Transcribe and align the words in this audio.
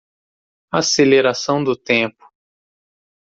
Aceleração 0.71 1.63
do 1.63 1.75
tempo. 1.75 2.25